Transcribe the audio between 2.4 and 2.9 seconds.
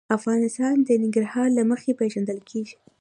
کېږي.